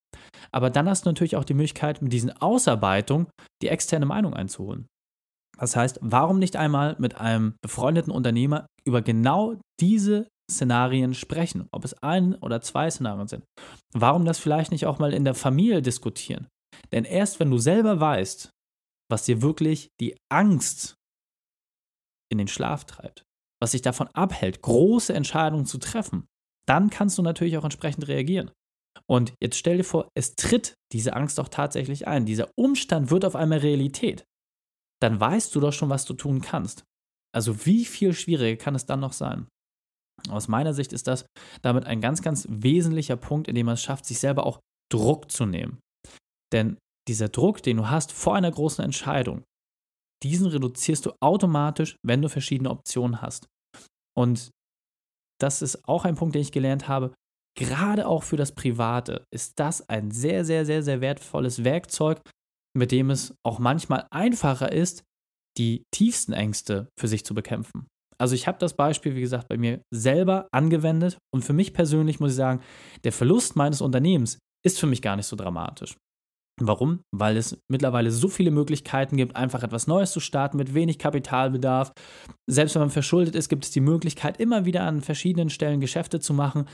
aber 0.50 0.71
dann 0.71 0.88
hast 0.88 1.04
du 1.04 1.11
natürlich 1.11 1.37
auch 1.37 1.44
die 1.44 1.52
Möglichkeit, 1.52 2.00
mit 2.00 2.12
diesen 2.14 2.30
Ausarbeitungen 2.30 3.26
die 3.62 3.68
externe 3.68 4.06
Meinung 4.06 4.32
einzuholen. 4.32 4.87
Das 5.62 5.76
heißt, 5.76 6.00
warum 6.02 6.40
nicht 6.40 6.57
einmal 6.57 6.97
mit 6.99 7.21
einem 7.21 7.54
befreundeten 7.62 8.12
Unternehmer 8.12 8.66
über 8.85 9.00
genau 9.00 9.54
diese 9.78 10.26
Szenarien 10.50 11.14
sprechen, 11.14 11.69
ob 11.71 11.85
es 11.85 11.95
ein 12.02 12.35
oder 12.35 12.61
zwei 12.61 12.90
Szenarien 12.90 13.28
sind. 13.28 13.45
Warum 13.95 14.25
das 14.25 14.40
vielleicht 14.40 14.73
nicht 14.73 14.87
auch 14.87 14.99
mal 14.99 15.12
in 15.12 15.25
der 15.25 15.37
Familie 15.37 15.81
diskutieren? 15.81 16.49
Denn 16.90 17.04
erst 17.04 17.38
wenn 17.38 17.49
du 17.49 17.59
selber 17.59 18.00
weißt, 18.00 18.50
was 19.09 19.25
dir 19.25 19.40
wirklich 19.40 19.90
die 20.00 20.16
Angst 20.33 20.97
in 22.28 22.38
den 22.38 22.49
Schlaf 22.49 22.85
treibt, 22.85 23.23
was 23.62 23.71
dich 23.71 23.83
davon 23.83 24.09
abhält, 24.09 24.62
große 24.62 25.14
Entscheidungen 25.14 25.66
zu 25.66 25.78
treffen, 25.78 26.26
dann 26.66 26.90
kannst 26.90 27.19
du 27.19 27.23
natürlich 27.23 27.57
auch 27.57 27.64
entsprechend 27.64 28.09
reagieren. 28.09 28.50
Und 29.09 29.33
jetzt 29.40 29.59
stell 29.59 29.76
dir 29.76 29.85
vor, 29.85 30.09
es 30.16 30.35
tritt 30.35 30.75
diese 30.92 31.14
Angst 31.14 31.38
auch 31.38 31.49
tatsächlich 31.49 32.09
ein. 32.09 32.26
Dieser 32.26 32.50
Umstand 32.57 33.12
wird 33.12 33.25
auf 33.25 33.37
einmal 33.37 33.59
Realität. 33.59 34.25
Dann 35.02 35.18
weißt 35.18 35.54
du 35.54 35.61
doch 35.61 35.73
schon, 35.73 35.90
was 35.90 36.04
du 36.04 36.14
tun 36.14 36.40
kannst. 36.40 36.85
Also 37.35 37.66
wie 37.66 37.85
viel 37.85 38.12
schwieriger 38.12 38.62
kann 38.62 38.75
es 38.75 38.87
dann 38.87 39.00
noch 39.00 39.12
sein? 39.12 39.49
Aus 40.28 40.49
meiner 40.49 40.75
Sicht 40.75 40.92
ist 40.92 41.06
das 41.06 41.26
damit 41.62 41.87
ein 41.87 42.00
ganz, 42.00 42.23
ganz 42.23 42.47
wesentlicher 42.49 43.16
Punkt, 43.16 43.49
in 43.49 43.54
dem 43.54 43.66
man 43.66 43.75
es 43.75 43.82
schafft, 43.82 44.04
sich 44.06 44.18
selber 44.18 44.47
auch 44.47 44.61
Druck 44.92 45.30
zu 45.30 45.47
nehmen. 45.47 45.80
Denn 46.52 46.76
dieser 47.09 47.28
Druck, 47.28 47.62
den 47.62 47.78
du 47.78 47.90
hast 47.90 48.12
vor 48.12 48.37
einer 48.37 48.50
großen 48.50 48.85
Entscheidung, 48.85 49.42
diesen 50.23 50.47
reduzierst 50.47 51.06
du 51.06 51.12
automatisch, 51.21 51.97
wenn 52.06 52.23
du 52.23 52.28
verschiedene 52.28 52.71
Optionen 52.71 53.21
hast. 53.23 53.49
Und 54.16 54.50
das 55.40 55.62
ist 55.62 55.88
auch 55.88 56.04
ein 56.04 56.14
Punkt, 56.14 56.37
den 56.37 56.42
ich 56.42 56.52
gelernt 56.52 56.87
habe. 56.87 57.12
Gerade 57.59 58.06
auch 58.06 58.23
für 58.23 58.37
das 58.37 58.54
Private 58.54 59.25
ist 59.35 59.59
das 59.59 59.88
ein 59.88 60.12
sehr, 60.12 60.44
sehr, 60.44 60.64
sehr, 60.64 60.82
sehr 60.82 61.00
wertvolles 61.00 61.64
Werkzeug, 61.64 62.21
mit 62.76 62.93
dem 62.93 63.11
es 63.11 63.35
auch 63.45 63.59
manchmal 63.59 64.07
einfacher 64.11 64.73
ist, 64.73 65.05
die 65.59 65.85
tiefsten 65.91 66.33
Ängste 66.33 66.88
für 66.99 67.09
sich 67.09 67.25
zu 67.25 67.35
bekämpfen. 67.35 67.87
Also 68.19 68.35
ich 68.35 68.47
habe 68.47 68.59
das 68.59 68.75
Beispiel, 68.75 69.17
wie 69.17 69.21
gesagt, 69.21 69.49
bei 69.49 69.57
mir 69.57 69.83
selber 69.93 70.49
angewendet 70.52 71.19
und 71.35 71.45
für 71.45 71.52
mich 71.52 71.75
persönlich 71.75 72.21
muss 72.21 72.33
ich 72.33 72.37
sagen, 72.37 72.62
der 73.05 73.12
Verlust 73.12 73.57
meines 73.57 73.81
Unternehmens 73.81 74.38
ist 74.64 74.79
für 74.79 74.87
mich 74.87 75.02
gar 75.02 75.17
nicht 75.17 75.26
so 75.26 75.37
dramatisch. 75.37 75.97
Warum? 76.61 77.00
Weil 77.12 77.37
es 77.37 77.59
mittlerweile 77.69 78.11
so 78.11 78.29
viele 78.29 78.50
Möglichkeiten 78.50 79.17
gibt, 79.17 79.35
einfach 79.37 79.62
etwas 79.62 79.87
Neues 79.87 80.12
zu 80.12 80.21
starten 80.21 80.59
mit 80.59 80.75
wenig 80.75 80.99
Kapitalbedarf. 80.99 81.93
Selbst 82.49 82.75
wenn 82.75 82.83
man 82.83 82.91
verschuldet 82.91 83.35
ist, 83.35 83.49
gibt 83.49 83.64
es 83.64 83.71
die 83.71 83.81
Möglichkeit, 83.81 84.38
immer 84.38 84.64
wieder 84.64 84.83
an 84.83 85.00
verschiedenen 85.00 85.50
Stellen 85.50 85.81
Geschäfte 85.81 86.21
zu 86.21 86.35
machen. 86.35 86.67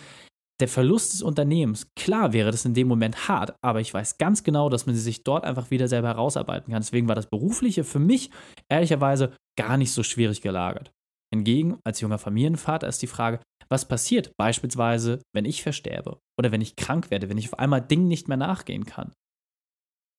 Der 0.61 0.69
Verlust 0.69 1.12
des 1.12 1.23
Unternehmens, 1.23 1.87
klar 1.95 2.33
wäre 2.33 2.50
das 2.50 2.65
in 2.65 2.75
dem 2.75 2.88
Moment 2.88 3.29
hart, 3.29 3.55
aber 3.62 3.81
ich 3.81 3.95
weiß 3.95 4.19
ganz 4.19 4.43
genau, 4.43 4.69
dass 4.69 4.87
man 4.87 4.97
sich 4.97 5.23
dort 5.23 5.45
einfach 5.45 5.71
wieder 5.71 5.87
selber 5.87 6.09
herausarbeiten 6.09 6.73
kann. 6.73 6.83
Deswegen 6.83 7.07
war 7.07 7.15
das 7.15 7.31
Berufliche 7.31 7.85
für 7.85 8.00
mich 8.00 8.31
ehrlicherweise 8.69 9.37
gar 9.57 9.77
nicht 9.77 9.93
so 9.93 10.03
schwierig 10.03 10.43
gelagert. 10.43 10.91
Hingegen, 11.33 11.79
als 11.85 12.00
junger 12.00 12.19
Familienvater 12.19 12.88
ist 12.88 13.03
die 13.03 13.07
Frage, 13.07 13.41
was 13.69 13.87
passiert 13.87 14.33
beispielsweise, 14.37 15.21
wenn 15.35 15.45
ich 15.45 15.62
versterbe 15.62 16.19
oder 16.38 16.50
wenn 16.50 16.62
ich 16.62 16.75
krank 16.75 17.11
werde, 17.11 17.29
wenn 17.29 17.38
ich 17.38 17.53
auf 17.53 17.59
einmal 17.59 17.83
Dingen 17.83 18.09
nicht 18.09 18.27
mehr 18.27 18.38
nachgehen 18.38 18.87
kann? 18.87 19.12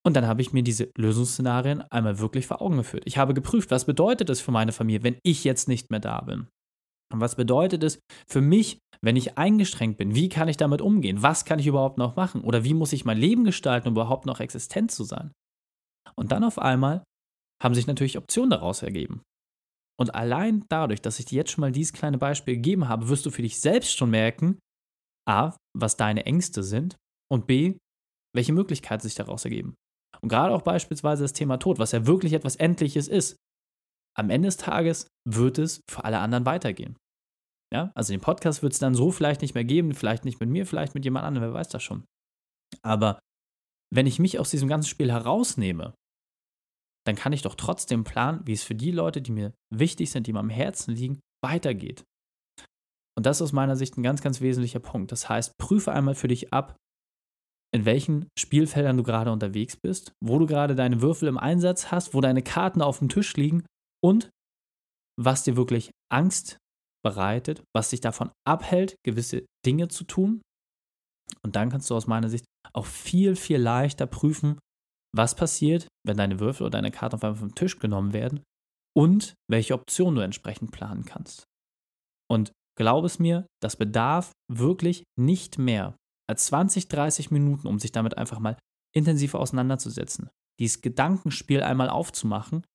Und 0.06 0.16
dann 0.16 0.28
habe 0.28 0.42
ich 0.42 0.54
mir 0.54 0.64
diese 0.64 0.90
Lösungsszenarien 0.98 1.82
einmal 1.82 2.20
wirklich 2.20 2.48
vor 2.48 2.62
Augen 2.62 2.78
geführt. 2.78 3.04
Ich 3.06 3.18
habe 3.18 3.34
geprüft, 3.34 3.72
was 3.72 3.86
bedeutet 3.86 4.30
es 4.30 4.40
für 4.40 4.52
meine 4.52 4.72
Familie, 4.72 5.04
wenn 5.04 5.18
ich 5.24 5.44
jetzt 5.44 5.68
nicht 5.68 5.90
mehr 5.90 6.00
da 6.00 6.22
bin? 6.22 6.48
Und 7.12 7.22
was 7.22 7.36
bedeutet 7.36 7.84
es 7.84 8.00
für 8.28 8.42
mich, 8.42 8.80
wenn 9.02 9.16
ich 9.16 9.38
eingeschränkt 9.38 9.98
bin? 9.98 10.14
Wie 10.14 10.30
kann 10.30 10.48
ich 10.48 10.58
damit 10.58 10.82
umgehen? 10.82 11.24
Was 11.24 11.46
kann 11.46 11.60
ich 11.60 11.68
überhaupt 11.68 11.98
noch 11.98 12.16
machen? 12.16 12.42
Oder 12.42 12.64
wie 12.64 12.74
muss 12.74 12.94
ich 12.94 13.06
mein 13.06 13.18
Leben 13.18 13.44
gestalten, 13.46 13.88
um 13.88 13.94
überhaupt 13.94 14.26
noch 14.26 14.40
existent 14.40 14.92
zu 14.92 15.04
sein? 15.04 15.32
Und 16.16 16.32
dann 16.32 16.44
auf 16.44 16.60
einmal 16.60 17.04
haben 17.62 17.76
sich 17.76 17.88
natürlich 17.88 18.18
Optionen 18.18 18.50
daraus 18.50 18.84
ergeben. 18.84 19.22
Und 20.00 20.16
allein 20.16 20.66
dadurch, 20.70 21.02
dass 21.02 21.20
ich 21.20 21.26
dir 21.26 21.38
jetzt 21.38 21.52
schon 21.52 21.62
mal 21.62 21.72
dieses 21.72 21.94
kleine 21.94 22.18
Beispiel 22.18 22.56
gegeben 22.56 22.88
habe, 22.88 23.10
wirst 23.10 23.26
du 23.26 23.32
für 23.32 23.42
dich 23.42 23.60
selbst 23.60 23.98
schon 23.98 24.10
merken, 24.10 24.60
a, 25.28 25.58
was 25.78 25.98
deine 25.98 26.26
Ängste 26.26 26.64
sind 26.64 26.96
und 27.30 27.48
b, 27.48 27.78
welche 28.34 28.54
Möglichkeiten 28.54 29.04
sich 29.04 29.16
daraus 29.16 29.44
ergeben. 29.44 29.76
Und 30.22 30.30
gerade 30.30 30.54
auch 30.54 30.62
beispielsweise 30.62 31.24
das 31.24 31.34
Thema 31.34 31.58
Tod, 31.58 31.80
was 31.80 31.92
ja 31.92 32.06
wirklich 32.06 32.34
etwas 32.34 32.56
Endliches 32.56 33.08
ist. 33.08 33.36
Am 34.18 34.30
Ende 34.30 34.48
des 34.48 34.58
Tages 34.58 35.08
wird 35.28 35.58
es 35.58 35.82
für 35.90 36.04
alle 36.04 36.20
anderen 36.20 36.46
weitergehen. 36.46 36.98
Ja, 37.74 37.92
also 37.96 38.14
den 38.14 38.22
Podcast 38.22 38.64
wird 38.64 38.74
es 38.74 38.80
dann 38.80 38.96
so 38.96 39.12
vielleicht 39.12 39.42
nicht 39.42 39.54
mehr 39.54 39.64
geben, 39.64 39.94
vielleicht 39.94 40.26
nicht 40.26 40.40
mit 40.40 40.50
mir, 40.50 40.66
vielleicht 40.66 40.96
mit 40.96 41.06
jemand 41.06 41.26
anderem, 41.26 41.50
wer 41.50 41.54
weiß 41.54 41.70
das 41.70 41.84
schon. 41.84 42.04
Aber 42.82 43.20
wenn 43.94 44.08
ich 44.08 44.20
mich 44.20 44.40
aus 44.40 44.50
diesem 44.50 44.68
ganzen 44.68 44.90
Spiel 44.90 45.12
herausnehme, 45.12 45.94
dann 47.06 47.16
kann 47.16 47.34
ich 47.34 47.44
doch 47.44 47.56
trotzdem 47.56 48.04
planen, 48.04 48.42
wie 48.46 48.54
es 48.54 48.64
für 48.64 48.76
die 48.76 48.92
Leute, 48.92 49.22
die 49.22 49.32
mir 49.32 49.54
wichtig 49.74 50.12
sind, 50.12 50.28
die 50.28 50.34
mir 50.34 50.40
am 50.40 50.50
Herzen 50.50 50.94
liegen, 50.94 51.20
weitergeht. 51.44 52.04
Und 53.18 53.26
das 53.26 53.38
ist 53.38 53.42
aus 53.42 53.52
meiner 53.52 53.76
Sicht 53.76 53.98
ein 53.98 54.04
ganz, 54.04 54.22
ganz 54.22 54.42
wesentlicher 54.42 54.80
Punkt. 54.80 55.12
Das 55.12 55.30
heißt, 55.30 55.58
prüfe 55.58 55.92
einmal 55.92 56.16
für 56.16 56.28
dich 56.28 56.54
ab, 56.54 56.76
in 57.74 57.86
welchen 57.86 58.30
Spielfeldern 58.38 58.98
du 58.98 59.04
gerade 59.04 59.32
unterwegs 59.32 59.78
bist, 59.78 60.14
wo 60.24 60.40
du 60.40 60.46
gerade 60.46 60.76
deine 60.76 61.02
Würfel 61.02 61.28
im 61.28 61.38
Einsatz 61.38 61.92
hast, 61.92 62.14
wo 62.14 62.22
deine 62.22 62.42
Karten 62.42 62.82
auf 62.82 63.00
dem 63.00 63.10
Tisch 63.10 63.36
liegen 63.36 63.64
und 64.04 64.30
was 65.20 65.44
dir 65.44 65.58
wirklich 65.58 65.92
Angst 66.12 66.58
bereitet, 67.04 67.64
was 67.76 67.90
dich 67.90 68.02
davon 68.02 68.32
abhält, 68.48 68.96
gewisse 69.06 69.46
Dinge 69.66 69.88
zu 69.88 70.04
tun. 70.04 70.42
Und 71.44 71.56
dann 71.56 71.70
kannst 71.70 71.90
du 71.90 71.96
aus 71.96 72.08
meiner 72.08 72.30
Sicht 72.30 72.46
auch 72.74 72.86
viel, 72.86 73.36
viel 73.36 73.58
leichter 73.58 74.08
prüfen, 74.08 74.60
was 75.16 75.36
passiert, 75.36 75.88
wenn 76.06 76.18
deine 76.18 76.40
Würfel 76.40 76.64
oder 76.64 76.78
deine 76.78 76.92
Karten 76.92 77.16
auf 77.16 77.24
einmal 77.24 77.40
vom 77.40 77.56
Tisch 77.56 77.80
genommen 77.80 78.14
werden 78.14 78.44
und 78.96 79.34
welche 79.50 79.74
Optionen 79.74 80.16
du 80.16 80.22
entsprechend 80.22 80.72
planen 80.72 81.06
kannst. 81.06 81.44
Und 82.30 82.52
glaub 82.78 83.06
es 83.06 83.20
mir, 83.20 83.48
das 83.62 83.76
bedarf 83.76 84.32
wirklich 84.52 85.04
nicht 85.18 85.58
mehr 85.58 85.96
als 86.30 86.46
20, 86.46 86.88
30 86.88 87.32
Minuten, 87.32 87.68
um 87.68 87.80
sich 87.80 87.92
damit 87.92 88.18
einfach 88.18 88.40
mal 88.40 88.58
intensiv 88.96 89.34
auseinanderzusetzen, 89.34 90.30
dieses 90.60 90.82
Gedankenspiel 90.82 91.62
einmal 91.62 91.90
aufzumachen 91.90 92.66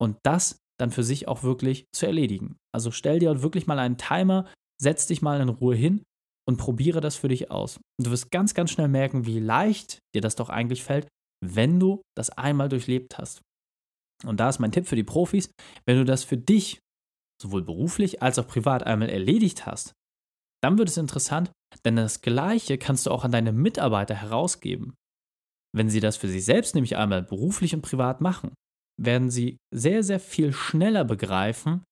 und 0.00 0.18
das 0.24 0.58
dann 0.78 0.90
für 0.90 1.04
sich 1.04 1.28
auch 1.28 1.42
wirklich 1.42 1.86
zu 1.94 2.06
erledigen. 2.06 2.56
Also 2.74 2.90
stell 2.90 3.18
dir 3.18 3.42
wirklich 3.42 3.66
mal 3.66 3.78
einen 3.78 3.98
Timer, 3.98 4.50
setz 4.80 5.06
dich 5.06 5.22
mal 5.22 5.40
in 5.40 5.48
Ruhe 5.48 5.74
hin 5.74 6.02
und 6.48 6.56
probiere 6.56 7.00
das 7.00 7.16
für 7.16 7.28
dich 7.28 7.50
aus. 7.50 7.78
Und 7.98 8.06
du 8.06 8.10
wirst 8.10 8.30
ganz, 8.30 8.54
ganz 8.54 8.70
schnell 8.70 8.88
merken, 8.88 9.26
wie 9.26 9.38
leicht 9.38 9.98
dir 10.14 10.20
das 10.20 10.36
doch 10.36 10.48
eigentlich 10.48 10.82
fällt, 10.82 11.08
wenn 11.44 11.78
du 11.78 12.02
das 12.16 12.30
einmal 12.30 12.68
durchlebt 12.68 13.18
hast. 13.18 13.40
Und 14.24 14.40
da 14.40 14.48
ist 14.48 14.58
mein 14.58 14.72
Tipp 14.72 14.86
für 14.86 14.96
die 14.96 15.04
Profis, 15.04 15.50
wenn 15.86 15.98
du 15.98 16.04
das 16.04 16.24
für 16.24 16.36
dich 16.36 16.78
sowohl 17.40 17.62
beruflich 17.62 18.22
als 18.22 18.38
auch 18.38 18.46
privat 18.46 18.84
einmal 18.84 19.10
erledigt 19.10 19.66
hast, 19.66 19.92
dann 20.62 20.78
wird 20.78 20.88
es 20.88 20.96
interessant, 20.96 21.52
denn 21.84 21.96
das 21.96 22.22
Gleiche 22.22 22.78
kannst 22.78 23.06
du 23.06 23.10
auch 23.10 23.24
an 23.24 23.32
deine 23.32 23.52
Mitarbeiter 23.52 24.14
herausgeben. 24.14 24.94
Wenn 25.76 25.90
sie 25.90 26.00
das 26.00 26.16
für 26.16 26.28
sich 26.28 26.44
selbst 26.44 26.74
nämlich 26.74 26.96
einmal 26.96 27.22
beruflich 27.22 27.74
und 27.74 27.82
privat 27.82 28.20
machen, 28.20 28.54
werden 29.00 29.30
sie 29.30 29.58
sehr, 29.74 30.02
sehr 30.02 30.20
viel 30.20 30.52
schneller 30.52 31.04
begreifen, 31.04 31.82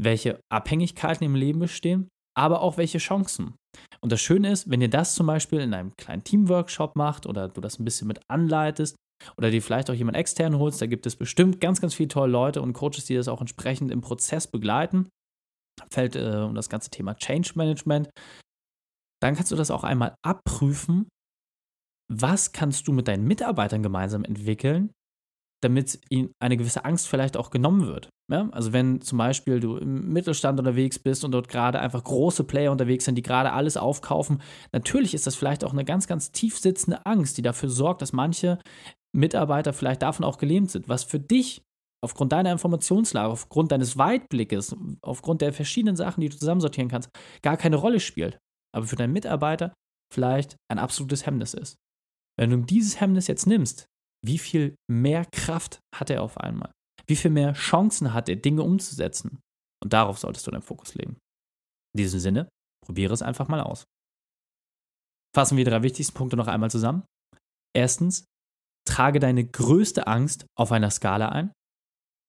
welche 0.00 0.40
Abhängigkeiten 0.50 1.24
im 1.24 1.34
Leben 1.34 1.58
bestehen, 1.60 2.08
aber 2.36 2.60
auch 2.60 2.76
welche 2.76 2.98
Chancen. 2.98 3.54
Und 4.00 4.12
das 4.12 4.20
Schöne 4.20 4.50
ist, 4.50 4.70
wenn 4.70 4.80
ihr 4.80 4.90
das 4.90 5.14
zum 5.14 5.26
Beispiel 5.26 5.60
in 5.60 5.74
einem 5.74 5.92
kleinen 5.96 6.24
Teamworkshop 6.24 6.96
macht 6.96 7.26
oder 7.26 7.48
du 7.48 7.60
das 7.60 7.78
ein 7.78 7.84
bisschen 7.84 8.08
mit 8.08 8.20
anleitest 8.30 8.96
oder 9.36 9.50
dir 9.50 9.60
vielleicht 9.60 9.90
auch 9.90 9.94
jemand 9.94 10.16
extern 10.16 10.58
holst, 10.58 10.80
da 10.80 10.86
gibt 10.86 11.06
es 11.06 11.16
bestimmt 11.16 11.60
ganz, 11.60 11.80
ganz 11.80 11.94
viele 11.94 12.08
tolle 12.08 12.32
Leute 12.32 12.62
und 12.62 12.72
Coaches, 12.72 13.06
die 13.06 13.14
das 13.14 13.28
auch 13.28 13.40
entsprechend 13.40 13.90
im 13.90 14.00
Prozess 14.00 14.46
begleiten 14.46 15.08
fällt 15.92 16.16
äh, 16.16 16.42
um 16.44 16.54
das 16.54 16.68
ganze 16.68 16.90
Thema 16.90 17.14
Change 17.14 17.52
Management. 17.54 18.10
Dann 19.22 19.34
kannst 19.34 19.52
du 19.52 19.56
das 19.56 19.70
auch 19.70 19.84
einmal 19.84 20.14
abprüfen. 20.24 21.08
Was 22.10 22.52
kannst 22.52 22.88
du 22.88 22.92
mit 22.92 23.08
deinen 23.08 23.26
Mitarbeitern 23.26 23.82
gemeinsam 23.82 24.24
entwickeln, 24.24 24.92
damit 25.62 25.98
ihnen 26.08 26.32
eine 26.40 26.56
gewisse 26.56 26.84
Angst 26.84 27.08
vielleicht 27.08 27.36
auch 27.36 27.50
genommen 27.50 27.86
wird? 27.86 28.08
Ja? 28.30 28.48
Also 28.52 28.72
wenn 28.72 29.00
zum 29.00 29.18
Beispiel 29.18 29.60
du 29.60 29.76
im 29.76 30.12
Mittelstand 30.12 30.58
unterwegs 30.58 30.98
bist 30.98 31.24
und 31.24 31.32
dort 31.32 31.48
gerade 31.48 31.80
einfach 31.80 32.02
große 32.04 32.44
Player 32.44 32.72
unterwegs 32.72 33.04
sind, 33.04 33.16
die 33.16 33.22
gerade 33.22 33.52
alles 33.52 33.76
aufkaufen, 33.76 34.42
natürlich 34.72 35.14
ist 35.14 35.26
das 35.26 35.34
vielleicht 35.34 35.64
auch 35.64 35.72
eine 35.72 35.84
ganz, 35.84 36.06
ganz 36.06 36.32
tief 36.32 36.58
sitzende 36.58 37.04
Angst, 37.06 37.38
die 37.38 37.42
dafür 37.42 37.68
sorgt, 37.68 38.02
dass 38.02 38.12
manche 38.12 38.58
Mitarbeiter 39.14 39.72
vielleicht 39.72 40.02
davon 40.02 40.24
auch 40.24 40.38
gelähmt 40.38 40.70
sind, 40.70 40.88
was 40.88 41.04
für 41.04 41.18
dich 41.18 41.62
aufgrund 42.04 42.32
deiner 42.32 42.52
Informationslage, 42.52 43.32
aufgrund 43.32 43.72
deines 43.72 43.98
Weitblickes, 43.98 44.76
aufgrund 45.02 45.40
der 45.40 45.52
verschiedenen 45.52 45.96
Sachen, 45.96 46.20
die 46.20 46.28
du 46.28 46.36
zusammensortieren 46.36 46.88
kannst, 46.88 47.10
gar 47.42 47.56
keine 47.56 47.76
Rolle 47.76 48.00
spielt, 48.00 48.38
aber 48.74 48.86
für 48.86 48.96
deinen 48.96 49.12
Mitarbeiter 49.12 49.74
vielleicht 50.12 50.56
ein 50.70 50.78
absolutes 50.78 51.26
Hemmnis 51.26 51.54
ist. 51.54 51.76
Wenn 52.38 52.50
du 52.50 52.58
dieses 52.58 53.00
Hemmnis 53.00 53.26
jetzt 53.26 53.46
nimmst, 53.46 53.88
wie 54.24 54.38
viel 54.38 54.74
mehr 54.90 55.24
Kraft 55.26 55.80
hat 55.94 56.10
er 56.10 56.22
auf 56.22 56.38
einmal? 56.38 56.72
Wie 57.06 57.16
viel 57.16 57.30
mehr 57.30 57.52
Chancen 57.54 58.12
hat 58.12 58.28
er, 58.28 58.36
Dinge 58.36 58.62
umzusetzen? 58.62 59.40
Und 59.82 59.92
darauf 59.92 60.18
solltest 60.18 60.46
du 60.46 60.50
deinen 60.50 60.62
Fokus 60.62 60.94
legen. 60.94 61.18
In 61.94 61.98
diesem 62.02 62.20
Sinne, 62.20 62.48
probiere 62.84 63.14
es 63.14 63.22
einfach 63.22 63.48
mal 63.48 63.60
aus. 63.60 63.84
Fassen 65.34 65.56
wir 65.56 65.64
die 65.64 65.70
drei 65.70 65.82
wichtigsten 65.82 66.14
Punkte 66.14 66.36
noch 66.36 66.48
einmal 66.48 66.70
zusammen. 66.70 67.04
Erstens, 67.76 68.24
trage 68.86 69.20
deine 69.20 69.46
größte 69.46 70.06
Angst 70.06 70.46
auf 70.56 70.72
einer 70.72 70.90
Skala 70.90 71.28
ein. 71.28 71.52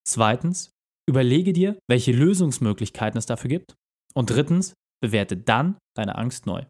Zweitens, 0.08 0.72
überlege 1.10 1.54
dir, 1.54 1.80
welche 1.90 2.12
Lösungsmöglichkeiten 2.12 3.18
es 3.18 3.26
dafür 3.26 3.50
gibt. 3.50 3.76
Und 4.14 4.30
drittens, 4.30 4.74
bewerte 5.02 5.38
dann 5.38 5.78
deine 5.96 6.16
Angst 6.16 6.46
neu. 6.46 6.66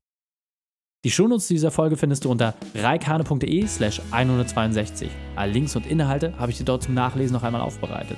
Die 1.05 1.11
Shownotes 1.11 1.47
dieser 1.47 1.71
Folge 1.71 1.95
findest 1.95 2.25
du 2.25 2.29
unter 2.29 2.55
reikane.de 2.75 3.65
slash 3.67 4.01
162. 4.11 5.09
Alle 5.37 5.53
Links 5.53 5.77
und 5.77 5.87
Inhalte 5.87 6.33
habe 6.37 6.51
ich 6.51 6.57
dir 6.57 6.65
dort 6.65 6.83
zum 6.83 6.93
Nachlesen 6.93 7.33
noch 7.33 7.43
einmal 7.43 7.61
aufbereitet. 7.61 8.17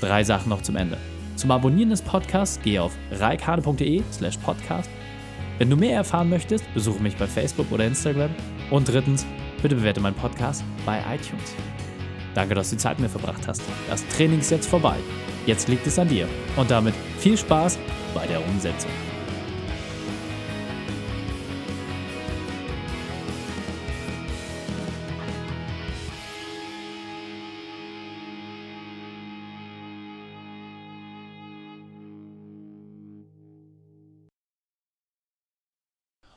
Drei 0.00 0.24
Sachen 0.24 0.48
noch 0.48 0.62
zum 0.62 0.76
Ende. 0.76 0.96
Zum 1.36 1.50
Abonnieren 1.50 1.90
des 1.90 2.00
Podcasts 2.00 2.62
gehe 2.62 2.82
auf 2.82 2.96
reikane.de 3.10 4.02
slash 4.10 4.38
podcast. 4.38 4.88
Wenn 5.58 5.68
du 5.68 5.76
mehr 5.76 5.96
erfahren 5.96 6.30
möchtest, 6.30 6.64
besuche 6.72 7.02
mich 7.02 7.14
bei 7.16 7.26
Facebook 7.26 7.70
oder 7.70 7.84
Instagram. 7.84 8.30
Und 8.70 8.88
drittens, 8.88 9.26
bitte 9.60 9.74
bewerte 9.74 10.00
meinen 10.00 10.16
Podcast 10.16 10.64
bei 10.86 11.00
iTunes. 11.00 11.54
Danke, 12.34 12.54
dass 12.54 12.70
du 12.70 12.76
die 12.76 12.80
Zeit 12.80 12.98
mit 12.98 13.12
mir 13.12 13.20
verbracht 13.20 13.46
hast. 13.46 13.60
Das 13.90 14.06
Training 14.08 14.40
ist 14.40 14.50
jetzt 14.50 14.66
vorbei. 14.66 14.96
Jetzt 15.44 15.68
liegt 15.68 15.86
es 15.86 15.98
an 15.98 16.08
dir. 16.08 16.26
Und 16.56 16.70
damit 16.70 16.94
viel 17.18 17.36
Spaß 17.36 17.78
bei 18.14 18.26
der 18.26 18.42
Umsetzung. 18.48 18.90